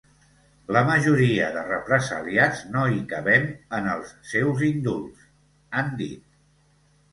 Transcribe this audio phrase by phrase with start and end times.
[0.77, 3.47] “La majoria de represaliats no hi cabem,
[3.81, 5.31] en els seus indults”,
[5.83, 6.29] han dit.